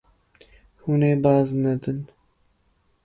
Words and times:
Hûn 0.81 1.01
ê 1.11 1.13
baz 1.23 1.49
nedin. 1.63 1.99